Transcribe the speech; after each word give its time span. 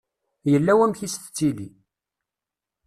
Yella 0.51 0.73
wamek 0.77 0.99
i 1.01 1.07
s-tettili. 1.13 1.69